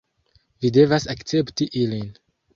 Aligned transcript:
Vi 0.65 0.71
devas 0.77 1.05
akcepti 1.15 1.69
ilin 1.85 2.11